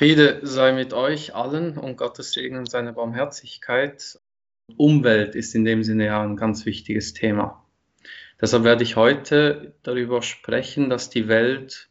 Friede 0.00 0.40
sei 0.40 0.72
mit 0.72 0.94
euch 0.94 1.34
allen 1.34 1.76
und 1.76 1.98
Gottes 1.98 2.32
Segen 2.32 2.56
und 2.56 2.70
seine 2.70 2.94
Barmherzigkeit. 2.94 4.18
Umwelt 4.78 5.34
ist 5.34 5.54
in 5.54 5.66
dem 5.66 5.82
Sinne 5.82 6.06
ja 6.06 6.22
ein 6.22 6.36
ganz 6.36 6.64
wichtiges 6.64 7.12
Thema. 7.12 7.66
Deshalb 8.40 8.64
werde 8.64 8.82
ich 8.82 8.96
heute 8.96 9.74
darüber 9.82 10.22
sprechen, 10.22 10.88
dass 10.88 11.10
die 11.10 11.28
Welt 11.28 11.90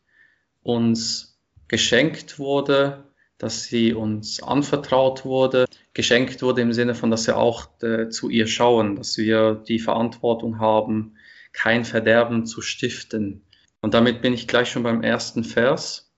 uns 0.64 1.40
geschenkt 1.68 2.40
wurde, 2.40 3.04
dass 3.38 3.66
sie 3.66 3.94
uns 3.94 4.42
anvertraut 4.42 5.24
wurde, 5.24 5.66
geschenkt 5.94 6.42
wurde 6.42 6.62
im 6.62 6.74
Sinne 6.74 6.96
von, 6.96 7.12
dass 7.12 7.28
wir 7.28 7.38
auch 7.38 7.70
äh, 7.84 8.10
zu 8.10 8.32
ihr 8.32 8.48
schauen, 8.48 8.96
dass 8.96 9.20
wir 9.20 9.54
die 9.54 9.78
Verantwortung 9.78 10.58
haben, 10.58 11.16
kein 11.52 11.86
Verderben 11.86 12.48
zu 12.48 12.64
stiften. 12.64 13.44
Und 13.82 13.94
damit 13.94 14.24
bin 14.24 14.34
ich 14.34 14.48
gleich 14.48 14.72
schon 14.72 14.82
beim 14.82 15.04
ersten 15.04 15.44
Vers. 15.44 16.09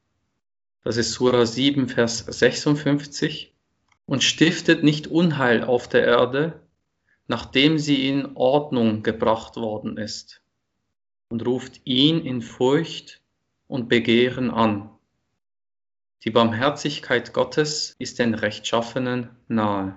Das 0.83 0.97
ist 0.97 1.13
Surah 1.13 1.45
7, 1.45 1.87
Vers 1.89 2.19
56. 2.19 3.53
Und 4.05 4.23
stiftet 4.23 4.83
nicht 4.83 5.07
Unheil 5.07 5.63
auf 5.63 5.87
der 5.87 6.03
Erde, 6.03 6.59
nachdem 7.27 7.77
sie 7.77 8.09
in 8.09 8.35
Ordnung 8.35 9.03
gebracht 9.03 9.55
worden 9.55 9.97
ist. 9.97 10.41
Und 11.29 11.45
ruft 11.45 11.81
ihn 11.85 12.25
in 12.25 12.41
Furcht 12.41 13.21
und 13.67 13.87
Begehren 13.87 14.51
an. 14.51 14.89
Die 16.23 16.31
Barmherzigkeit 16.31 17.31
Gottes 17.33 17.95
ist 17.99 18.19
den 18.19 18.33
Rechtschaffenen 18.33 19.29
nahe. 19.47 19.95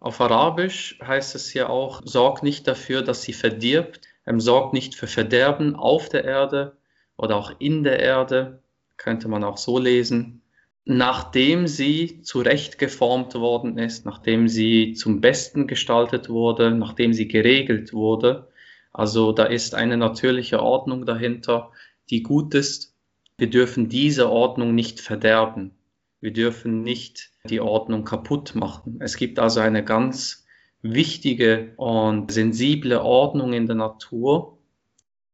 Auf 0.00 0.20
Arabisch 0.20 0.98
heißt 1.00 1.36
es 1.36 1.54
ja 1.54 1.68
auch, 1.68 2.00
sorg 2.04 2.42
nicht 2.42 2.66
dafür, 2.66 3.02
dass 3.02 3.22
sie 3.22 3.32
verdirbt, 3.32 4.00
ähm, 4.26 4.40
sorg 4.40 4.72
nicht 4.72 4.96
für 4.96 5.06
Verderben 5.06 5.76
auf 5.76 6.08
der 6.08 6.24
Erde 6.24 6.76
oder 7.16 7.36
auch 7.36 7.52
in 7.60 7.84
der 7.84 8.00
Erde, 8.00 8.62
könnte 9.02 9.28
man 9.28 9.42
auch 9.42 9.58
so 9.58 9.78
lesen, 9.78 10.42
nachdem 10.84 11.66
sie 11.66 12.22
zurechtgeformt 12.22 13.34
worden 13.34 13.78
ist, 13.78 14.06
nachdem 14.06 14.48
sie 14.48 14.94
zum 14.94 15.20
Besten 15.20 15.66
gestaltet 15.66 16.28
wurde, 16.28 16.70
nachdem 16.70 17.12
sie 17.12 17.28
geregelt 17.28 17.92
wurde. 17.92 18.48
Also 18.92 19.32
da 19.32 19.44
ist 19.44 19.74
eine 19.74 19.96
natürliche 19.96 20.62
Ordnung 20.62 21.04
dahinter, 21.04 21.72
die 22.10 22.22
gut 22.22 22.54
ist. 22.54 22.94
Wir 23.38 23.50
dürfen 23.50 23.88
diese 23.88 24.30
Ordnung 24.30 24.74
nicht 24.74 25.00
verderben. 25.00 25.72
Wir 26.20 26.32
dürfen 26.32 26.82
nicht 26.82 27.30
die 27.48 27.60
Ordnung 27.60 28.04
kaputt 28.04 28.54
machen. 28.54 28.98
Es 29.00 29.16
gibt 29.16 29.40
also 29.40 29.60
eine 29.60 29.84
ganz 29.84 30.46
wichtige 30.82 31.72
und 31.76 32.30
sensible 32.30 33.02
Ordnung 33.02 33.52
in 33.52 33.66
der 33.66 33.76
Natur. 33.76 34.58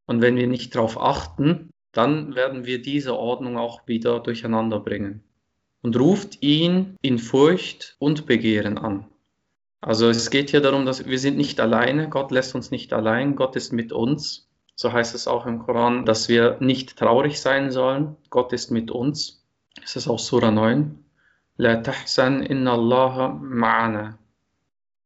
Und 0.07 0.21
wenn 0.21 0.37
wir 0.37 0.47
nicht 0.47 0.73
darauf 0.73 0.99
achten, 0.99 1.68
dann 1.91 2.35
werden 2.35 2.65
wir 2.65 2.81
diese 2.81 3.17
Ordnung 3.17 3.57
auch 3.57 3.87
wieder 3.87 4.19
durcheinander 4.19 4.79
bringen. 4.79 5.23
Und 5.81 5.97
ruft 5.97 6.43
ihn 6.43 6.97
in 7.01 7.19
Furcht 7.19 7.95
und 7.99 8.25
Begehren 8.25 8.77
an. 8.77 9.05
Also 9.81 10.09
es 10.09 10.29
geht 10.29 10.49
hier 10.49 10.61
darum, 10.61 10.85
dass 10.85 11.05
wir 11.05 11.19
sind 11.19 11.37
nicht 11.37 11.59
alleine, 11.59 12.09
Gott 12.09 12.31
lässt 12.31 12.53
uns 12.53 12.69
nicht 12.69 12.91
allein, 12.91 13.35
Gott 13.35 13.55
ist 13.55 13.71
mit 13.71 13.93
uns. 13.93 14.49
So 14.75 14.91
heißt 14.91 15.15
es 15.15 15.27
auch 15.27 15.45
im 15.45 15.59
Koran, 15.59 16.05
dass 16.05 16.27
wir 16.29 16.57
nicht 16.59 16.97
traurig 16.97 17.39
sein 17.39 17.71
sollen, 17.71 18.17
Gott 18.29 18.51
ist 18.53 18.71
mit 18.71 18.91
uns. 18.91 19.45
Das 19.81 19.95
ist 19.95 20.07
auch 20.07 20.19
Surah 20.19 20.51
9. 20.51 21.03
La 21.57 21.77
tahsan 21.77 22.41
inna 22.43 22.75
ma'ana. 22.75 24.17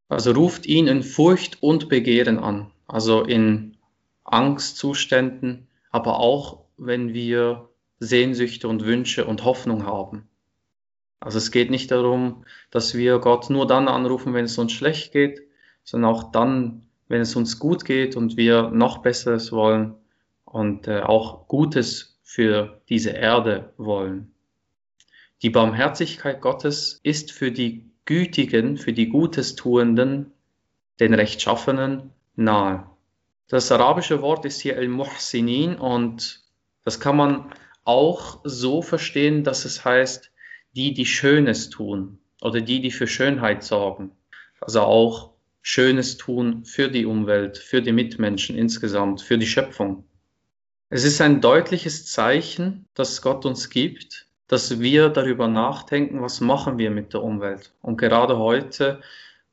Also 0.09 0.31
ruft 0.31 0.65
ihn 0.65 0.87
in 0.87 1.01
Furcht 1.01 1.61
und 1.61 1.89
Begehren 1.89 2.37
an, 2.37 2.71
also 2.87 3.23
in 3.23 3.77
Angstzuständen, 4.23 5.67
aber 5.91 6.19
auch 6.19 6.62
wenn 6.85 7.13
wir 7.13 7.69
Sehnsüchte 7.99 8.67
und 8.67 8.85
Wünsche 8.85 9.25
und 9.25 9.43
Hoffnung 9.43 9.85
haben. 9.85 10.27
Also 11.19 11.37
es 11.37 11.51
geht 11.51 11.71
nicht 11.71 11.89
darum, 11.89 12.43
dass 12.69 12.95
wir 12.95 13.19
Gott 13.19 13.49
nur 13.49 13.65
dann 13.65 13.87
anrufen, 13.87 14.33
wenn 14.33 14.45
es 14.45 14.57
uns 14.57 14.73
schlecht 14.73 15.13
geht, 15.13 15.41
sondern 15.83 16.11
auch 16.11 16.31
dann, 16.31 16.87
wenn 17.07 17.21
es 17.21 17.35
uns 17.35 17.59
gut 17.59 17.85
geht 17.85 18.17
und 18.17 18.35
wir 18.35 18.69
noch 18.69 18.97
Besseres 18.97 19.51
wollen 19.51 19.95
und 20.43 20.87
äh, 20.87 20.99
auch 20.99 21.47
Gutes 21.47 22.19
für 22.23 22.81
diese 22.89 23.11
Erde 23.11 23.73
wollen. 23.77 24.33
Die 25.41 25.49
Barmherzigkeit 25.49 26.41
Gottes 26.41 26.99
ist 27.03 27.31
für 27.31 27.51
die 27.51 27.89
Gütigen, 28.05 28.77
für 28.77 28.93
die 28.93 29.07
Gutes 29.07 29.55
tuenden, 29.55 30.31
den 30.99 31.13
Rechtschaffenen 31.13 32.11
nahe. 32.35 32.89
Das 33.47 33.71
arabische 33.71 34.21
Wort 34.21 34.45
ist 34.45 34.61
hier 34.61 34.77
El-Muhsinin 34.77 35.75
und 35.75 36.42
das 36.83 36.99
kann 36.99 37.17
man 37.17 37.51
auch 37.85 38.39
so 38.43 38.81
verstehen, 38.81 39.43
dass 39.43 39.65
es 39.65 39.83
heißt, 39.83 40.31
die, 40.75 40.93
die 40.93 41.05
Schönes 41.05 41.69
tun 41.69 42.19
oder 42.41 42.61
die, 42.61 42.81
die 42.81 42.91
für 42.91 43.07
Schönheit 43.07 43.63
sorgen. 43.63 44.11
Also 44.59 44.81
auch 44.81 45.31
Schönes 45.61 46.17
tun 46.17 46.65
für 46.65 46.89
die 46.89 47.05
Umwelt, 47.05 47.57
für 47.57 47.81
die 47.81 47.91
Mitmenschen 47.91 48.57
insgesamt, 48.57 49.21
für 49.21 49.37
die 49.37 49.47
Schöpfung. 49.47 50.03
Es 50.89 51.03
ist 51.05 51.21
ein 51.21 51.41
deutliches 51.41 52.05
Zeichen, 52.05 52.85
das 52.93 53.21
Gott 53.21 53.45
uns 53.45 53.69
gibt, 53.69 54.27
dass 54.47 54.79
wir 54.79 55.09
darüber 55.09 55.47
nachdenken, 55.47 56.21
was 56.21 56.41
machen 56.41 56.77
wir 56.77 56.91
mit 56.91 57.13
der 57.13 57.23
Umwelt. 57.23 57.73
Und 57.81 57.97
gerade 57.97 58.37
heute, 58.37 59.01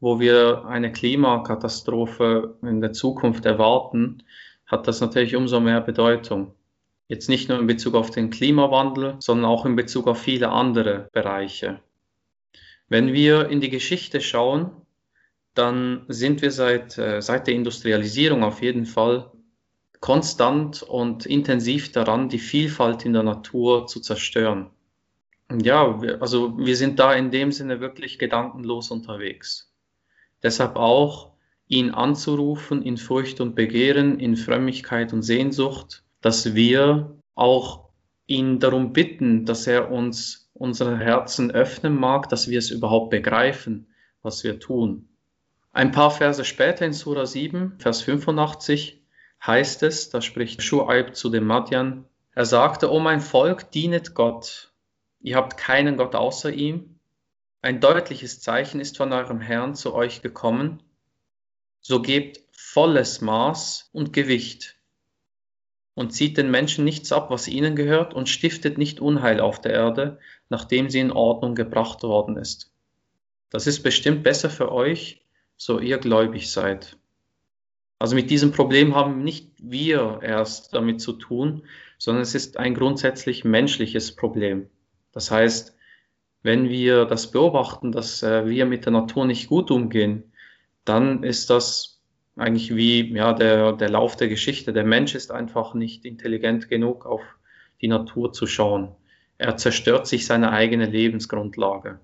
wo 0.00 0.20
wir 0.20 0.64
eine 0.66 0.92
Klimakatastrophe 0.92 2.56
in 2.62 2.80
der 2.80 2.92
Zukunft 2.92 3.46
erwarten, 3.46 4.22
hat 4.66 4.86
das 4.88 5.00
natürlich 5.00 5.36
umso 5.36 5.60
mehr 5.60 5.80
Bedeutung. 5.80 6.54
Jetzt 7.10 7.28
nicht 7.28 7.48
nur 7.48 7.58
in 7.58 7.66
Bezug 7.66 7.96
auf 7.96 8.12
den 8.12 8.30
Klimawandel, 8.30 9.16
sondern 9.18 9.50
auch 9.50 9.66
in 9.66 9.74
Bezug 9.74 10.06
auf 10.06 10.22
viele 10.22 10.50
andere 10.50 11.08
Bereiche. 11.12 11.80
Wenn 12.88 13.12
wir 13.12 13.48
in 13.48 13.60
die 13.60 13.68
Geschichte 13.68 14.20
schauen, 14.20 14.70
dann 15.54 16.04
sind 16.06 16.40
wir 16.40 16.52
seit, 16.52 16.98
äh, 16.98 17.20
seit 17.20 17.48
der 17.48 17.54
Industrialisierung 17.54 18.44
auf 18.44 18.62
jeden 18.62 18.86
Fall 18.86 19.28
konstant 19.98 20.84
und 20.84 21.26
intensiv 21.26 21.90
daran, 21.90 22.28
die 22.28 22.38
Vielfalt 22.38 23.04
in 23.04 23.12
der 23.12 23.24
Natur 23.24 23.88
zu 23.88 23.98
zerstören. 23.98 24.70
Ja, 25.50 25.98
also 26.20 26.56
wir 26.58 26.76
sind 26.76 27.00
da 27.00 27.12
in 27.12 27.32
dem 27.32 27.50
Sinne 27.50 27.80
wirklich 27.80 28.20
gedankenlos 28.20 28.92
unterwegs. 28.92 29.74
Deshalb 30.44 30.76
auch 30.76 31.32
ihn 31.66 31.90
anzurufen 31.90 32.82
in 32.82 32.96
Furcht 32.96 33.40
und 33.40 33.56
Begehren, 33.56 34.20
in 34.20 34.36
Frömmigkeit 34.36 35.12
und 35.12 35.22
Sehnsucht, 35.22 36.04
dass 36.20 36.54
wir 36.54 37.16
auch 37.34 37.88
ihn 38.26 38.60
darum 38.60 38.92
bitten, 38.92 39.44
dass 39.44 39.66
er 39.66 39.90
uns 39.90 40.50
unsere 40.52 40.98
Herzen 40.98 41.50
öffnen 41.50 41.98
mag, 41.98 42.28
dass 42.28 42.48
wir 42.48 42.58
es 42.58 42.70
überhaupt 42.70 43.10
begreifen, 43.10 43.88
was 44.22 44.44
wir 44.44 44.60
tun. 44.60 45.08
Ein 45.72 45.92
paar 45.92 46.10
Verse 46.10 46.44
später 46.44 46.84
in 46.84 46.92
Surah 46.92 47.26
7, 47.26 47.76
Vers 47.78 48.02
85 48.02 49.02
heißt 49.44 49.82
es, 49.84 50.10
da 50.10 50.20
spricht 50.20 50.62
Schuaib 50.62 51.14
zu 51.14 51.30
dem 51.30 51.46
Madjan, 51.46 52.04
er 52.32 52.44
sagte, 52.44 52.92
O 52.92 53.00
mein 53.00 53.20
Volk, 53.20 53.70
dienet 53.70 54.14
Gott. 54.14 54.72
Ihr 55.20 55.36
habt 55.36 55.56
keinen 55.56 55.96
Gott 55.96 56.14
außer 56.14 56.52
ihm. 56.52 56.98
Ein 57.62 57.80
deutliches 57.80 58.40
Zeichen 58.40 58.80
ist 58.80 58.96
von 58.96 59.12
eurem 59.12 59.40
Herrn 59.40 59.74
zu 59.74 59.94
euch 59.94 60.22
gekommen. 60.22 60.82
So 61.80 62.00
gebt 62.00 62.40
volles 62.52 63.20
Maß 63.20 63.90
und 63.92 64.12
Gewicht 64.12 64.79
und 66.00 66.12
zieht 66.12 66.38
den 66.38 66.50
Menschen 66.50 66.86
nichts 66.86 67.12
ab, 67.12 67.30
was 67.30 67.46
ihnen 67.46 67.76
gehört, 67.76 68.14
und 68.14 68.26
stiftet 68.26 68.78
nicht 68.78 69.00
Unheil 69.00 69.38
auf 69.38 69.60
der 69.60 69.74
Erde, 69.74 70.18
nachdem 70.48 70.88
sie 70.88 70.98
in 70.98 71.12
Ordnung 71.12 71.54
gebracht 71.54 72.02
worden 72.02 72.38
ist. 72.38 72.72
Das 73.50 73.66
ist 73.66 73.82
bestimmt 73.82 74.22
besser 74.22 74.48
für 74.48 74.72
euch, 74.72 75.26
so 75.58 75.78
ihr 75.78 75.98
gläubig 75.98 76.50
seid. 76.50 76.96
Also 77.98 78.16
mit 78.16 78.30
diesem 78.30 78.50
Problem 78.50 78.94
haben 78.94 79.22
nicht 79.24 79.50
wir 79.58 80.20
erst 80.22 80.72
damit 80.72 81.02
zu 81.02 81.12
tun, 81.12 81.64
sondern 81.98 82.22
es 82.22 82.34
ist 82.34 82.56
ein 82.56 82.74
grundsätzlich 82.74 83.44
menschliches 83.44 84.16
Problem. 84.16 84.70
Das 85.12 85.30
heißt, 85.30 85.76
wenn 86.42 86.70
wir 86.70 87.04
das 87.04 87.30
beobachten, 87.30 87.92
dass 87.92 88.22
äh, 88.22 88.46
wir 88.46 88.64
mit 88.64 88.86
der 88.86 88.92
Natur 88.92 89.26
nicht 89.26 89.48
gut 89.50 89.70
umgehen, 89.70 90.32
dann 90.86 91.24
ist 91.24 91.50
das 91.50 91.99
eigentlich 92.40 92.74
wie 92.74 93.14
ja, 93.14 93.32
der, 93.32 93.72
der 93.72 93.90
Lauf 93.90 94.16
der 94.16 94.28
Geschichte. 94.28 94.72
Der 94.72 94.84
Mensch 94.84 95.14
ist 95.14 95.30
einfach 95.30 95.74
nicht 95.74 96.04
intelligent 96.04 96.68
genug, 96.68 97.06
auf 97.06 97.22
die 97.80 97.88
Natur 97.88 98.32
zu 98.32 98.46
schauen. 98.46 98.94
Er 99.38 99.56
zerstört 99.56 100.06
sich 100.06 100.26
seine 100.26 100.52
eigene 100.52 100.86
Lebensgrundlage. 100.86 102.00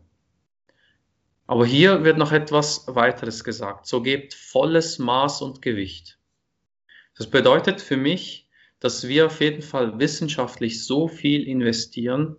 Aber 1.47 1.65
hier 1.65 2.05
wird 2.05 2.19
noch 2.19 2.33
etwas 2.33 2.85
weiteres 2.88 3.44
gesagt. 3.44 3.87
So 3.87 4.03
gebt 4.03 4.35
volles 4.35 4.99
Maß 4.99 5.43
und 5.43 5.62
Gewicht. 5.62 6.19
Das 7.17 7.29
bedeutet 7.29 7.81
für 7.81 7.97
mich, 7.97 8.49
dass 8.81 9.09
wir 9.09 9.27
auf 9.27 9.41
jeden 9.41 9.62
Fall 9.62 9.99
wissenschaftlich 9.99 10.85
so 10.85 11.09
viel 11.09 11.47
investieren, 11.47 12.37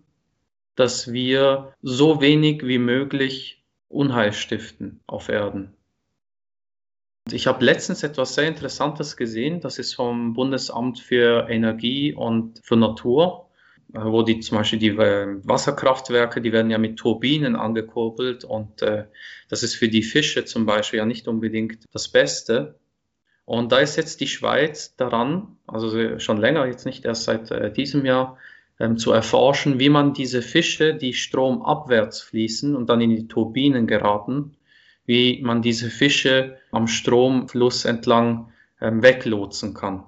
dass 0.75 1.11
wir 1.11 1.73
so 1.81 2.21
wenig 2.21 2.65
wie 2.67 2.77
möglich 2.77 3.65
Unheil 3.87 4.33
stiften 4.33 4.99
auf 5.07 5.29
Erden. 5.29 5.76
Ich 7.31 7.47
habe 7.47 7.63
letztens 7.65 8.03
etwas 8.03 8.35
sehr 8.35 8.47
Interessantes 8.47 9.17
gesehen. 9.17 9.59
Das 9.61 9.79
ist 9.79 9.95
vom 9.95 10.33
Bundesamt 10.33 10.99
für 10.99 11.49
Energie 11.49 12.13
und 12.13 12.59
für 12.63 12.75
Natur. 12.75 13.47
äh, 13.93 13.99
wo 14.03 14.21
die 14.23 14.39
zum 14.39 14.57
Beispiel 14.57 14.79
die 14.79 14.89
äh, 14.89 15.37
Wasserkraftwerke, 15.43 16.41
die 16.41 16.51
werden 16.51 16.71
ja 16.71 16.77
mit 16.77 16.97
Turbinen 16.97 17.55
angekurbelt 17.55 18.43
und 18.43 18.81
äh, 18.81 19.05
das 19.49 19.63
ist 19.63 19.75
für 19.75 19.87
die 19.87 20.03
Fische 20.03 20.45
zum 20.45 20.65
Beispiel 20.65 20.99
ja 20.99 21.05
nicht 21.05 21.27
unbedingt 21.27 21.85
das 21.93 22.09
Beste. 22.09 22.79
Und 23.45 23.71
da 23.71 23.79
ist 23.79 23.95
jetzt 23.95 24.19
die 24.19 24.27
Schweiz 24.27 24.95
daran, 24.97 25.57
also 25.67 26.19
schon 26.19 26.37
länger, 26.37 26.65
jetzt 26.65 26.85
nicht 26.85 27.05
erst 27.05 27.23
seit 27.23 27.49
äh, 27.51 27.71
diesem 27.71 28.05
Jahr, 28.05 28.37
ähm, 28.79 28.97
zu 28.97 29.11
erforschen, 29.11 29.79
wie 29.79 29.89
man 29.89 30.13
diese 30.13 30.41
Fische, 30.41 30.93
die 30.95 31.13
stromabwärts 31.13 32.21
fließen 32.21 32.75
und 32.75 32.89
dann 32.89 33.01
in 33.01 33.09
die 33.09 33.27
Turbinen 33.27 33.87
geraten, 33.87 34.57
wie 35.07 35.41
man 35.41 35.63
diese 35.63 35.89
Fische 35.89 36.57
am 36.71 36.87
Stromfluss 36.87 37.85
entlang 37.85 38.51
ähm, 38.79 39.01
weglotsen 39.01 39.73
kann. 39.73 40.03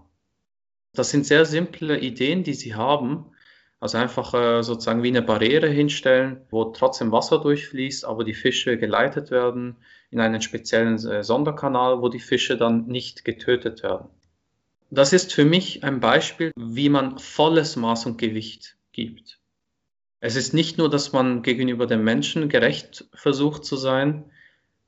Das 0.93 1.09
sind 1.09 1.25
sehr 1.25 1.45
simple 1.45 1.99
Ideen, 1.99 2.43
die 2.43 2.53
sie 2.53 2.75
haben. 2.75 3.31
Also 3.79 3.97
einfach 3.97 4.33
äh, 4.33 4.61
sozusagen 4.61 5.03
wie 5.03 5.07
eine 5.07 5.21
Barriere 5.21 5.69
hinstellen, 5.69 6.41
wo 6.49 6.65
trotzdem 6.65 7.13
Wasser 7.13 7.39
durchfließt, 7.39 8.03
aber 8.03 8.25
die 8.25 8.33
Fische 8.33 8.77
geleitet 8.77 9.31
werden 9.31 9.77
in 10.11 10.19
einen 10.19 10.41
speziellen 10.41 10.95
äh, 11.07 11.23
Sonderkanal, 11.23 12.01
wo 12.01 12.09
die 12.09 12.19
Fische 12.19 12.57
dann 12.57 12.87
nicht 12.87 13.23
getötet 13.23 13.81
werden. 13.81 14.09
Das 14.91 15.13
ist 15.13 15.33
für 15.33 15.45
mich 15.45 15.83
ein 15.85 16.01
Beispiel, 16.01 16.51
wie 16.57 16.89
man 16.89 17.19
volles 17.19 17.77
Maß 17.77 18.05
und 18.07 18.17
Gewicht 18.17 18.75
gibt. 18.91 19.39
Es 20.19 20.35
ist 20.35 20.53
nicht 20.53 20.77
nur, 20.77 20.89
dass 20.89 21.13
man 21.13 21.41
gegenüber 21.41 21.87
dem 21.87 22.03
Menschen 22.03 22.49
gerecht 22.49 23.05
versucht 23.13 23.63
zu 23.63 23.77
sein, 23.77 24.29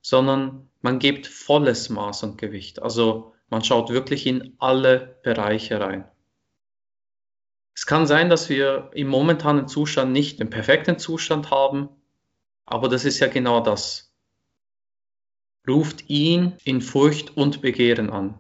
sondern 0.01 0.69
man 0.81 0.99
gibt 0.99 1.27
volles 1.27 1.89
Maß 1.89 2.23
und 2.23 2.37
Gewicht. 2.37 2.81
Also 2.81 3.33
man 3.49 3.63
schaut 3.63 3.89
wirklich 3.89 4.25
in 4.25 4.55
alle 4.59 5.19
Bereiche 5.23 5.79
rein. 5.79 6.05
Es 7.73 7.85
kann 7.85 8.05
sein, 8.05 8.29
dass 8.29 8.49
wir 8.49 8.91
im 8.93 9.07
momentanen 9.07 9.67
Zustand 9.67 10.11
nicht 10.11 10.39
den 10.39 10.49
perfekten 10.49 10.99
Zustand 10.99 11.51
haben, 11.51 11.89
aber 12.65 12.89
das 12.89 13.05
ist 13.05 13.19
ja 13.19 13.27
genau 13.27 13.61
das. 13.61 14.13
Ruft 15.67 16.09
ihn 16.09 16.53
in 16.63 16.81
Furcht 16.81 17.37
und 17.37 17.61
Begehren 17.61 18.09
an. 18.09 18.39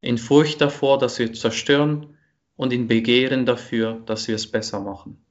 In 0.00 0.18
Furcht 0.18 0.60
davor, 0.60 0.98
dass 0.98 1.18
wir 1.18 1.32
zerstören 1.32 2.16
und 2.56 2.72
in 2.72 2.86
Begehren 2.86 3.46
dafür, 3.46 4.00
dass 4.06 4.28
wir 4.28 4.34
es 4.34 4.50
besser 4.50 4.80
machen. 4.80 5.24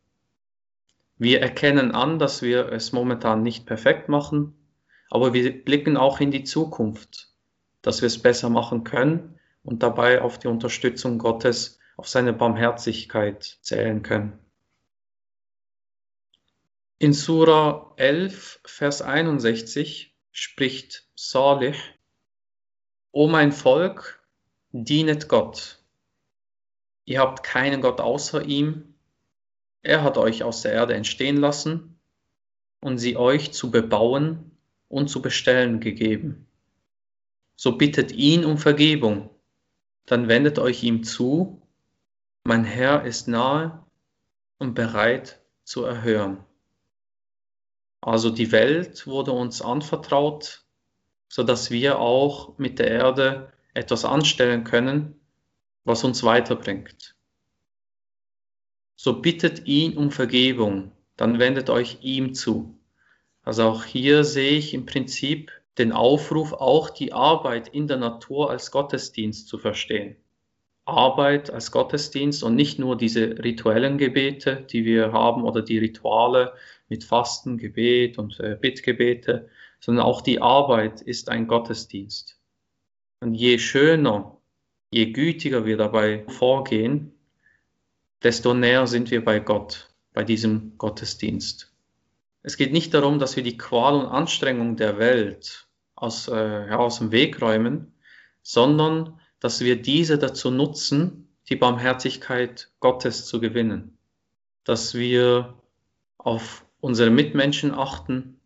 Wir 1.17 1.41
erkennen 1.41 1.91
an, 1.91 2.17
dass 2.17 2.41
wir 2.41 2.71
es 2.71 2.91
momentan 2.91 3.43
nicht 3.43 3.65
perfekt 3.65 4.09
machen, 4.09 4.58
aber 5.09 5.33
wir 5.33 5.63
blicken 5.63 5.97
auch 5.97 6.19
in 6.19 6.31
die 6.31 6.43
Zukunft 6.43 7.29
dass 7.81 8.01
wir 8.01 8.07
es 8.07 8.21
besser 8.21 8.49
machen 8.49 8.83
können 8.83 9.39
und 9.63 9.83
dabei 9.83 10.21
auf 10.21 10.39
die 10.39 10.47
Unterstützung 10.47 11.17
Gottes, 11.17 11.79
auf 11.97 12.07
seine 12.07 12.33
Barmherzigkeit 12.33 13.57
zählen 13.61 14.03
können. 14.03 14.39
In 16.97 17.13
Sura 17.13 17.93
11, 17.97 18.61
Vers 18.65 19.01
61 19.01 20.15
spricht 20.31 21.07
Salih, 21.15 21.75
O 23.11 23.27
mein 23.27 23.51
Volk, 23.51 24.21
dienet 24.71 25.29
Gott. 25.29 25.79
Ihr 27.05 27.19
habt 27.19 27.43
keinen 27.43 27.81
Gott 27.81 28.01
außer 28.01 28.43
ihm. 28.45 28.93
Er 29.81 30.03
hat 30.03 30.17
euch 30.17 30.43
aus 30.43 30.61
der 30.61 30.73
Erde 30.73 30.93
entstehen 30.93 31.37
lassen 31.37 31.99
und 32.81 32.97
sie 32.97 33.17
euch 33.17 33.51
zu 33.51 33.71
bebauen 33.71 34.48
und 34.89 35.09
zu 35.09 35.21
bestellen 35.21 35.79
gegeben 35.79 36.45
so 37.59 37.73
bittet 37.73 38.13
ihn 38.13 38.45
um 38.45 38.57
Vergebung, 38.57 39.29
dann 40.05 40.29
wendet 40.29 40.59
euch 40.59 40.81
ihm 40.81 41.03
zu, 41.03 41.61
mein 42.45 42.63
Herr 42.63 43.03
ist 43.03 43.27
nahe 43.27 43.85
und 44.59 44.75
bereit 44.75 45.41
zu 45.65 45.83
erhören. 45.83 46.45
Also 47.99 48.29
die 48.29 48.53
Welt 48.53 49.05
wurde 49.07 49.33
uns 49.33 49.61
anvertraut, 49.61 50.63
so 51.27 51.43
dass 51.43 51.69
wir 51.69 51.99
auch 51.99 52.57
mit 52.57 52.79
der 52.79 52.91
Erde 52.91 53.51
etwas 53.73 54.05
anstellen 54.05 54.63
können, 54.63 55.19
was 55.83 56.05
uns 56.05 56.23
weiterbringt. 56.23 57.17
So 58.95 59.21
bittet 59.21 59.67
ihn 59.67 59.97
um 59.97 60.11
Vergebung, 60.11 60.93
dann 61.17 61.39
wendet 61.39 61.69
euch 61.69 61.97
ihm 62.03 62.33
zu. 62.33 62.78
Also 63.49 63.63
auch 63.63 63.83
hier 63.83 64.25
sehe 64.25 64.59
ich 64.59 64.75
im 64.75 64.85
Prinzip 64.85 65.51
den 65.79 65.91
Aufruf, 65.91 66.53
auch 66.53 66.91
die 66.91 67.13
Arbeit 67.13 67.67
in 67.67 67.87
der 67.87 67.97
Natur 67.97 68.51
als 68.51 68.69
Gottesdienst 68.69 69.47
zu 69.47 69.57
verstehen. 69.57 70.17
Arbeit 70.85 71.49
als 71.49 71.71
Gottesdienst 71.71 72.43
und 72.43 72.53
nicht 72.53 72.77
nur 72.77 72.95
diese 72.95 73.43
rituellen 73.43 73.97
Gebete, 73.97 74.67
die 74.69 74.85
wir 74.85 75.13
haben 75.13 75.45
oder 75.45 75.63
die 75.63 75.79
Rituale 75.79 76.53
mit 76.89 77.03
Fasten, 77.03 77.57
Gebet 77.57 78.19
und 78.19 78.39
äh, 78.39 78.55
Bittgebete, 78.61 79.49
sondern 79.79 80.05
auch 80.05 80.21
die 80.21 80.39
Arbeit 80.39 81.01
ist 81.01 81.29
ein 81.29 81.47
Gottesdienst. 81.47 82.39
Und 83.21 83.33
je 83.33 83.57
schöner, 83.57 84.37
je 84.91 85.11
gütiger 85.11 85.65
wir 85.65 85.77
dabei 85.77 86.23
vorgehen, 86.27 87.13
desto 88.21 88.53
näher 88.53 88.85
sind 88.85 89.09
wir 89.09 89.25
bei 89.25 89.39
Gott, 89.39 89.91
bei 90.13 90.23
diesem 90.23 90.77
Gottesdienst. 90.77 91.68
Es 92.41 92.57
geht 92.57 92.71
nicht 92.71 92.93
darum, 92.93 93.19
dass 93.19 93.35
wir 93.35 93.43
die 93.43 93.57
Qual 93.57 93.95
und 93.95 94.05
Anstrengung 94.05 94.77
der 94.77 94.97
Welt 94.97 95.67
aus, 95.95 96.27
äh, 96.27 96.69
ja, 96.69 96.77
aus 96.77 96.99
dem 96.99 97.11
Weg 97.11 97.41
räumen, 97.41 97.93
sondern 98.41 99.19
dass 99.39 99.61
wir 99.61 99.81
diese 99.81 100.17
dazu 100.17 100.49
nutzen, 100.51 101.35
die 101.49 101.55
Barmherzigkeit 101.55 102.71
Gottes 102.79 103.25
zu 103.25 103.39
gewinnen. 103.39 103.97
Dass 104.63 104.93
wir 104.93 105.61
auf 106.17 106.65
unsere 106.79 107.09
Mitmenschen 107.09 107.73
achten, 107.73 108.39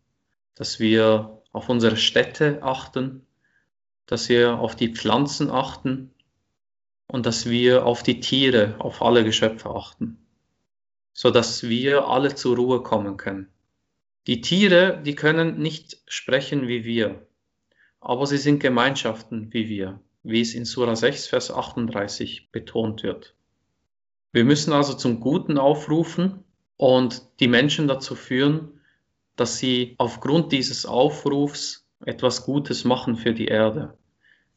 dass 0.54 0.80
wir 0.80 1.42
auf 1.52 1.68
unsere 1.68 1.96
Städte 1.96 2.62
achten, 2.62 3.26
dass 4.06 4.28
wir 4.28 4.58
auf 4.58 4.74
die 4.74 4.92
Pflanzen 4.92 5.50
achten 5.50 6.12
und 7.06 7.26
dass 7.26 7.48
wir 7.48 7.86
auf 7.86 8.02
die 8.02 8.20
Tiere, 8.20 8.74
auf 8.78 9.02
alle 9.02 9.24
Geschöpfe 9.24 9.70
achten, 9.70 10.18
so 11.12 11.30
dass 11.30 11.62
wir 11.62 12.08
alle 12.08 12.34
zur 12.34 12.56
Ruhe 12.56 12.82
kommen 12.82 13.16
können. 13.16 13.53
Die 14.26 14.40
Tiere, 14.40 15.00
die 15.04 15.14
können 15.14 15.58
nicht 15.58 15.98
sprechen 16.06 16.68
wie 16.68 16.84
wir 16.84 17.26
aber 18.04 18.26
sie 18.26 18.36
sind 18.36 18.60
Gemeinschaften 18.60 19.52
wie 19.52 19.68
wir, 19.68 19.98
wie 20.22 20.42
es 20.42 20.54
in 20.54 20.66
Sura 20.66 20.94
6, 20.94 21.26
Vers 21.26 21.50
38 21.50 22.50
betont 22.52 23.02
wird. 23.02 23.34
Wir 24.30 24.44
müssen 24.44 24.74
also 24.74 24.92
zum 24.92 25.20
Guten 25.20 25.56
aufrufen 25.56 26.44
und 26.76 27.22
die 27.40 27.48
Menschen 27.48 27.88
dazu 27.88 28.14
führen, 28.14 28.80
dass 29.36 29.58
sie 29.58 29.94
aufgrund 29.96 30.52
dieses 30.52 30.84
Aufrufs 30.84 31.88
etwas 32.04 32.44
Gutes 32.44 32.84
machen 32.84 33.16
für 33.16 33.32
die 33.32 33.46
Erde. 33.46 33.96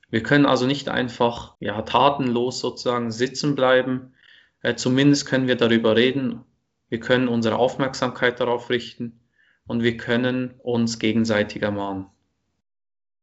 Wir 0.10 0.24
können 0.24 0.46
also 0.46 0.68
nicht 0.68 0.90
einfach 0.90 1.56
ja, 1.62 1.82
tatenlos 1.84 2.60
sozusagen 2.60 3.12
sitzen 3.12 3.56
bleiben. 3.56 4.14
Äh, 4.62 4.76
zumindest 4.76 5.26
können 5.26 5.48
wir 5.48 5.56
darüber 5.56 5.96
reden. 5.96 6.44
Wir 6.90 7.00
können 7.00 7.30
unsere 7.30 7.58
Aufmerksamkeit 7.58 8.42
darauf 8.42 8.70
richten 8.70 9.22
und 9.68 9.84
wir 9.84 9.98
können 9.98 10.56
uns 10.64 11.00
gegenseitig 11.00 11.62
ermahnen. 11.62 12.08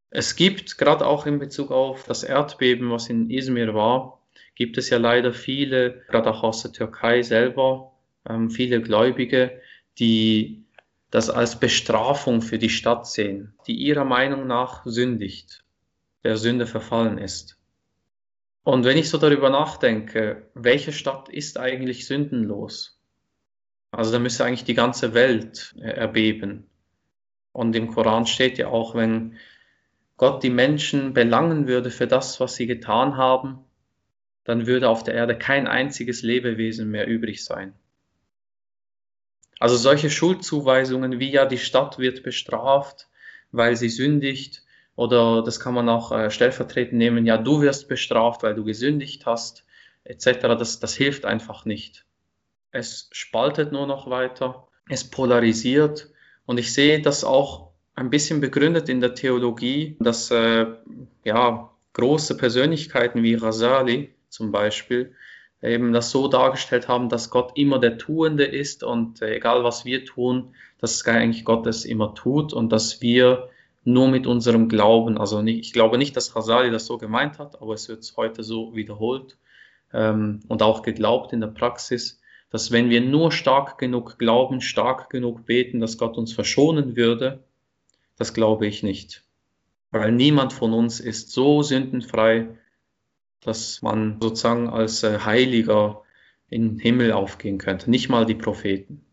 Es 0.09 0.35
gibt, 0.35 0.77
gerade 0.77 1.05
auch 1.05 1.25
in 1.25 1.39
Bezug 1.39 1.71
auf 1.71 2.03
das 2.03 2.23
Erdbeben, 2.23 2.89
was 2.89 3.09
in 3.09 3.29
Izmir 3.29 3.73
war, 3.73 4.21
gibt 4.55 4.77
es 4.77 4.89
ja 4.89 4.97
leider 4.97 5.33
viele, 5.33 6.03
gerade 6.07 6.29
auch 6.31 6.43
aus 6.43 6.61
der 6.61 6.71
Türkei 6.71 7.21
selber, 7.21 7.91
ähm, 8.27 8.49
viele 8.49 8.81
Gläubige, 8.81 9.59
die 9.99 10.63
das 11.11 11.29
als 11.29 11.59
Bestrafung 11.59 12.41
für 12.41 12.57
die 12.57 12.69
Stadt 12.69 13.07
sehen, 13.07 13.53
die 13.67 13.75
ihrer 13.75 14.05
Meinung 14.05 14.47
nach 14.47 14.85
sündigt, 14.85 15.63
der 16.23 16.37
Sünde 16.37 16.65
verfallen 16.65 17.17
ist. 17.17 17.57
Und 18.63 18.83
wenn 18.83 18.97
ich 18.97 19.09
so 19.09 19.17
darüber 19.17 19.49
nachdenke, 19.49 20.49
welche 20.55 20.91
Stadt 20.91 21.29
ist 21.29 21.59
eigentlich 21.59 22.07
sündenlos? 22.07 22.94
Also 23.95 24.11
da 24.11 24.19
müsste 24.19 24.43
eigentlich 24.43 24.65
die 24.65 24.73
ganze 24.73 25.13
Welt 25.13 25.73
äh, 25.79 25.89
erbeben. 25.89 26.69
Und 27.53 27.75
im 27.75 27.87
Koran 27.87 28.25
steht 28.25 28.57
ja 28.57 28.67
auch, 28.67 28.93
wenn 28.93 29.37
Gott 30.17 30.43
die 30.43 30.49
Menschen 30.49 31.13
belangen 31.13 31.67
würde 31.67 31.89
für 31.91 32.05
das, 32.05 32.41
was 32.41 32.55
sie 32.55 32.67
getan 32.67 33.15
haben, 33.15 33.59
dann 34.43 34.67
würde 34.67 34.89
auf 34.89 35.03
der 35.03 35.13
Erde 35.13 35.37
kein 35.37 35.65
einziges 35.65 36.23
Lebewesen 36.23 36.91
mehr 36.91 37.07
übrig 37.07 37.45
sein. 37.45 37.73
Also 39.59 39.77
solche 39.77 40.09
Schuldzuweisungen 40.09 41.19
wie 41.19 41.31
ja 41.31 41.45
die 41.45 41.57
Stadt 41.57 41.97
wird 41.97 42.21
bestraft, 42.21 43.07
weil 43.51 43.77
sie 43.77 43.89
sündigt, 43.89 44.63
oder 44.97 45.41
das 45.41 45.61
kann 45.61 45.73
man 45.73 45.87
auch 45.87 46.11
äh, 46.11 46.29
stellvertretend 46.29 46.97
nehmen, 46.97 47.25
ja 47.25 47.37
du 47.37 47.61
wirst 47.61 47.87
bestraft, 47.87 48.43
weil 48.43 48.55
du 48.55 48.65
gesündigt 48.65 49.25
hast, 49.25 49.65
etc., 50.03 50.41
das, 50.59 50.79
das 50.79 50.95
hilft 50.95 51.23
einfach 51.23 51.63
nicht. 51.63 52.05
Es 52.75 53.07
spaltet 53.13 53.71
nur 53.71 53.87
noch 53.87 54.09
weiter, 54.09 54.67
es 54.89 55.05
polarisiert. 55.05 56.09
Und 56.45 56.57
ich 56.57 56.73
sehe 56.73 57.01
das 57.01 57.23
auch 57.23 57.71
ein 57.95 58.09
bisschen 58.09 58.41
begründet 58.41 58.89
in 58.89 58.99
der 58.99 59.15
Theologie, 59.15 59.95
dass 60.01 60.29
äh, 60.29 60.65
ja, 61.23 61.71
große 61.93 62.35
Persönlichkeiten 62.35 63.23
wie 63.23 63.35
Rasali 63.35 64.13
zum 64.27 64.51
Beispiel 64.51 65.15
eben 65.61 65.93
das 65.93 66.11
so 66.11 66.27
dargestellt 66.27 66.89
haben, 66.89 67.07
dass 67.07 67.29
Gott 67.29 67.53
immer 67.55 67.79
der 67.79 67.97
Tuende 67.97 68.43
ist 68.43 68.83
und 68.83 69.21
äh, 69.21 69.37
egal 69.37 69.63
was 69.63 69.85
wir 69.85 70.03
tun, 70.03 70.53
dass 70.81 71.07
eigentlich 71.07 71.45
Gott 71.45 71.65
es 71.67 71.85
immer 71.85 72.13
tut 72.13 72.51
und 72.51 72.73
dass 72.73 73.01
wir 73.01 73.47
nur 73.85 74.09
mit 74.09 74.27
unserem 74.27 74.67
Glauben, 74.67 75.17
also 75.17 75.41
nicht, 75.41 75.59
ich 75.61 75.71
glaube 75.71 75.97
nicht, 75.97 76.17
dass 76.17 76.35
Rasali 76.35 76.71
das 76.71 76.87
so 76.87 76.97
gemeint 76.97 77.39
hat, 77.39 77.61
aber 77.61 77.73
es 77.73 77.87
wird 77.87 78.13
heute 78.17 78.43
so 78.43 78.75
wiederholt 78.75 79.37
ähm, 79.93 80.41
und 80.49 80.61
auch 80.61 80.81
geglaubt 80.81 81.31
in 81.31 81.39
der 81.39 81.47
Praxis, 81.47 82.19
dass 82.55 82.71
wenn 82.71 82.89
wir 82.89 83.01
nur 83.01 83.33
stark 83.33 83.77
genug 83.77 84.17
glauben, 84.17 84.61
stark 84.61 85.09
genug 85.09 85.45
beten, 85.45 85.81
dass 85.81 85.97
Gott 85.97 86.17
uns 86.17 86.31
verschonen 86.31 86.95
würde, 86.95 87.43
das 88.15 88.33
glaube 88.33 88.65
ich 88.65 88.81
nicht. 88.81 89.25
Weil 89.91 90.13
niemand 90.13 90.53
von 90.53 90.71
uns 90.71 91.01
ist 91.01 91.33
so 91.33 91.63
sündenfrei, 91.63 92.47
dass 93.41 93.81
man 93.81 94.21
sozusagen 94.21 94.69
als 94.69 95.03
äh, 95.03 95.19
Heiliger 95.19 96.03
in 96.47 96.69
den 96.69 96.79
Himmel 96.79 97.11
aufgehen 97.11 97.57
könnte. 97.57 97.89
Nicht 97.89 98.07
mal 98.07 98.25
die 98.25 98.35
Propheten. 98.35 99.03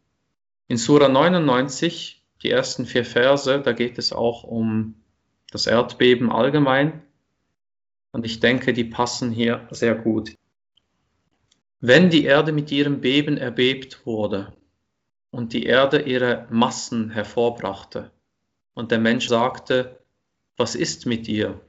In 0.68 0.76
Sura 0.76 1.08
99, 1.08 2.22
die 2.44 2.50
ersten 2.50 2.86
vier 2.86 3.04
Verse, 3.04 3.60
da 3.60 3.72
geht 3.72 3.98
es 3.98 4.12
auch 4.12 4.44
um 4.44 4.94
das 5.50 5.66
Erdbeben 5.66 6.30
allgemein. 6.30 7.02
Und 8.12 8.24
ich 8.24 8.38
denke, 8.38 8.72
die 8.72 8.84
passen 8.84 9.32
hier 9.32 9.66
sehr 9.72 9.96
gut. 9.96 10.36
Wenn 11.84 12.10
die 12.10 12.22
Erde 12.26 12.52
mit 12.52 12.70
ihrem 12.70 13.00
Beben 13.00 13.36
erbebt 13.36 14.06
wurde 14.06 14.56
und 15.32 15.52
die 15.52 15.64
Erde 15.64 16.02
ihre 16.02 16.46
Massen 16.48 17.10
hervorbrachte 17.10 18.12
und 18.72 18.92
der 18.92 19.00
Mensch 19.00 19.26
sagte, 19.26 19.98
was 20.56 20.76
ist 20.76 21.06
mit 21.06 21.26
ihr? 21.26 21.60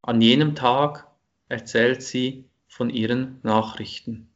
An 0.00 0.20
jenem 0.20 0.54
Tag 0.54 1.08
erzählt 1.48 2.04
sie 2.04 2.48
von 2.68 2.88
ihren 2.88 3.40
Nachrichten. 3.42 4.30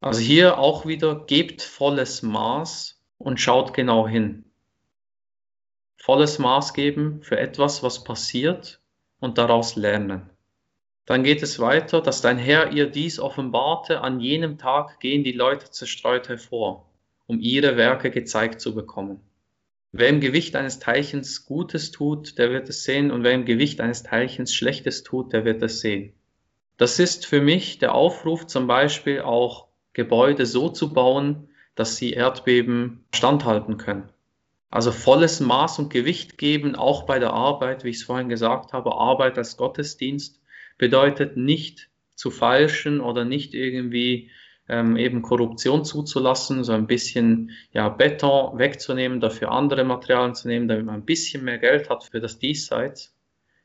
Also 0.00 0.20
hier 0.20 0.58
auch 0.58 0.84
wieder, 0.84 1.26
gebt 1.26 1.62
volles 1.62 2.22
Maß 2.22 3.00
und 3.18 3.40
schaut 3.40 3.72
genau 3.72 4.08
hin. 4.08 4.46
Volles 5.96 6.40
Maß 6.40 6.74
geben 6.74 7.22
für 7.22 7.38
etwas, 7.38 7.84
was 7.84 8.02
passiert 8.02 8.80
und 9.20 9.38
daraus 9.38 9.76
lernen. 9.76 10.28
Dann 11.06 11.24
geht 11.24 11.42
es 11.42 11.58
weiter, 11.58 12.00
dass 12.00 12.20
dein 12.20 12.38
Herr 12.38 12.72
ihr 12.72 12.86
dies 12.86 13.18
offenbarte, 13.18 14.00
an 14.00 14.20
jenem 14.20 14.58
Tag 14.58 15.00
gehen 15.00 15.24
die 15.24 15.32
Leute 15.32 15.70
zerstreut 15.70 16.28
hervor, 16.28 16.86
um 17.26 17.40
ihre 17.40 17.76
Werke 17.76 18.10
gezeigt 18.10 18.60
zu 18.60 18.74
bekommen. 18.74 19.20
Wer 19.92 20.08
im 20.08 20.20
Gewicht 20.20 20.54
eines 20.54 20.78
Teilchens 20.78 21.46
Gutes 21.46 21.90
tut, 21.90 22.38
der 22.38 22.50
wird 22.50 22.68
es 22.68 22.84
sehen, 22.84 23.10
und 23.10 23.24
wer 23.24 23.32
im 23.32 23.44
Gewicht 23.44 23.80
eines 23.80 24.04
Teilchens 24.04 24.54
Schlechtes 24.54 25.02
tut, 25.02 25.32
der 25.32 25.44
wird 25.44 25.62
es 25.62 25.80
sehen. 25.80 26.12
Das 26.76 26.98
ist 26.98 27.26
für 27.26 27.40
mich 27.40 27.78
der 27.78 27.94
Aufruf 27.94 28.46
zum 28.46 28.66
Beispiel 28.66 29.20
auch 29.20 29.66
Gebäude 29.92 30.46
so 30.46 30.68
zu 30.68 30.92
bauen, 30.92 31.48
dass 31.74 31.96
sie 31.96 32.12
Erdbeben 32.12 33.04
standhalten 33.12 33.76
können. 33.76 34.08
Also 34.70 34.92
volles 34.92 35.40
Maß 35.40 35.80
und 35.80 35.92
Gewicht 35.92 36.38
geben, 36.38 36.76
auch 36.76 37.02
bei 37.02 37.18
der 37.18 37.32
Arbeit, 37.32 37.82
wie 37.82 37.88
ich 37.88 37.96
es 37.96 38.04
vorhin 38.04 38.28
gesagt 38.28 38.72
habe, 38.72 38.94
Arbeit 38.94 39.36
als 39.36 39.56
Gottesdienst 39.56 40.39
bedeutet 40.80 41.36
nicht 41.36 41.90
zu 42.14 42.30
falschen 42.30 43.00
oder 43.02 43.26
nicht 43.26 43.52
irgendwie 43.52 44.30
ähm, 44.66 44.96
eben 44.96 45.20
Korruption 45.20 45.84
zuzulassen, 45.84 46.64
so 46.64 46.72
ein 46.72 46.86
bisschen 46.86 47.50
ja, 47.72 47.90
Beton 47.90 48.58
wegzunehmen, 48.58 49.20
dafür 49.20 49.52
andere 49.52 49.84
Materialien 49.84 50.34
zu 50.34 50.48
nehmen, 50.48 50.68
damit 50.68 50.86
man 50.86 50.94
ein 50.94 51.04
bisschen 51.04 51.44
mehr 51.44 51.58
Geld 51.58 51.90
hat 51.90 52.04
für 52.04 52.18
das 52.18 52.38
Diesseits, 52.38 53.14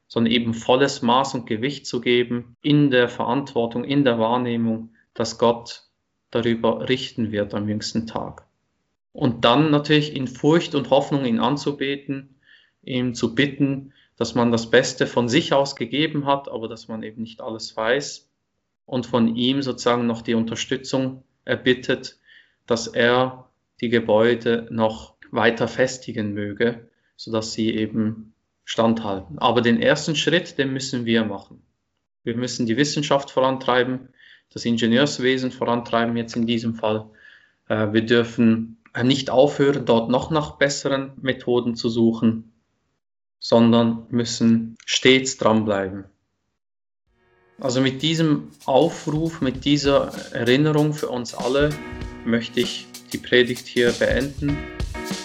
sondern 0.07 0.33
eben 0.33 0.53
volles 0.53 1.01
Maß 1.01 1.35
und 1.35 1.47
Gewicht 1.47 1.87
zu 1.87 2.01
geben 2.01 2.57
in 2.61 2.91
der 2.91 3.07
Verantwortung, 3.07 3.85
in 3.85 4.03
der 4.03 4.19
Wahrnehmung, 4.19 4.89
dass 5.13 5.37
Gott 5.37 5.83
darüber 6.31 6.89
richten 6.89 7.31
wird 7.31 7.53
am 7.53 7.69
jüngsten 7.69 8.07
Tag. 8.07 8.45
Und 9.13 9.45
dann 9.45 9.71
natürlich 9.71 10.13
in 10.13 10.27
Furcht 10.27 10.75
und 10.75 10.89
Hoffnung 10.89 11.23
ihn 11.23 11.39
anzubeten, 11.39 12.35
ihm 12.83 13.13
zu 13.13 13.35
bitten, 13.35 13.93
dass 14.17 14.35
man 14.35 14.51
das 14.51 14.69
Beste 14.69 15.07
von 15.07 15.27
sich 15.27 15.53
aus 15.53 15.75
gegeben 15.75 16.25
hat, 16.25 16.49
aber 16.49 16.67
dass 16.67 16.87
man 16.87 17.03
eben 17.03 17.21
nicht 17.21 17.41
alles 17.41 17.75
weiß 17.75 18.29
und 18.85 19.05
von 19.05 19.35
ihm 19.35 19.61
sozusagen 19.61 20.07
noch 20.07 20.21
die 20.21 20.35
Unterstützung 20.35 21.23
erbittet, 21.43 22.17
dass 22.65 22.87
er 22.87 23.49
die 23.81 23.89
Gebäude 23.89 24.67
noch 24.71 25.15
weiter 25.31 25.67
festigen 25.67 26.33
möge, 26.33 26.89
sodass 27.17 27.53
sie 27.53 27.75
eben 27.75 28.33
standhalten. 28.63 29.37
Aber 29.39 29.61
den 29.61 29.81
ersten 29.81 30.15
Schritt, 30.15 30.57
den 30.57 30.71
müssen 30.71 31.05
wir 31.05 31.25
machen. 31.25 31.61
Wir 32.23 32.35
müssen 32.35 32.65
die 32.65 32.77
Wissenschaft 32.77 33.31
vorantreiben, 33.31 34.09
das 34.51 34.65
Ingenieurswesen 34.65 35.51
vorantreiben 35.51 36.15
jetzt 36.17 36.35
in 36.35 36.47
diesem 36.47 36.75
Fall. 36.75 37.09
Äh, 37.67 37.93
wir 37.93 38.05
dürfen 38.05 38.77
nicht 39.03 39.29
aufhören, 39.29 39.85
dort 39.85 40.09
noch 40.09 40.31
nach 40.31 40.57
besseren 40.57 41.11
Methoden 41.21 41.75
zu 41.75 41.89
suchen, 41.89 42.54
sondern 43.47 44.07
müssen 44.09 44.75
stets 44.87 45.37
dranbleiben. 45.37 46.05
Also 47.59 47.79
mit 47.79 48.01
diesem 48.01 48.49
Aufruf, 48.65 49.39
mit 49.39 49.65
dieser 49.65 50.11
Erinnerung 50.33 50.95
für 50.95 51.09
uns 51.09 51.35
alle 51.35 51.69
möchte 52.25 52.59
ich 52.59 52.87
die 53.13 53.19
Predigt 53.19 53.67
hier 53.67 53.91
beenden 53.91 54.57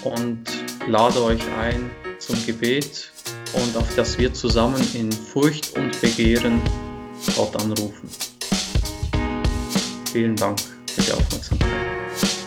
und 0.04 0.44
lade 0.86 1.24
euch 1.24 1.40
ein 1.60 1.90
zum 2.18 2.36
Gebet 2.44 3.10
und 3.54 3.74
auf 3.78 3.96
das 3.96 4.18
wir 4.18 4.34
zusammen 4.34 4.86
in 4.92 5.10
Furcht 5.10 5.78
und 5.78 5.98
Begehren 6.02 6.60
Gott 7.36 7.56
anrufen. 7.56 8.10
Vielen 10.12 10.36
Dank 10.36 10.60
für 10.60 11.00
die 11.00 11.12
Aufmerksamkeit. 11.12 12.39